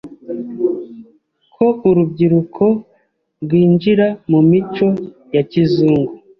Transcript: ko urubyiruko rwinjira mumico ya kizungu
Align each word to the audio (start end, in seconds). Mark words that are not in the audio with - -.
ko 1.55 1.67
urubyiruko 1.89 2.65
rwinjira 3.43 4.07
mumico 4.31 4.87
ya 5.35 5.41
kizungu 5.51 6.11